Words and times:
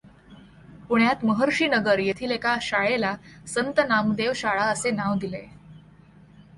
पुण्यात 0.89 1.25
महर्षीनगर 1.25 1.99
येथील 1.99 2.31
एका 2.31 2.55
शाळेला 2.61 3.15
संत 3.47 3.79
नामदेव 3.89 4.33
शाळा 4.35 4.63
असे 4.63 4.91
नाव 4.91 5.17
दिले 5.17 5.37
आहे. 5.37 5.57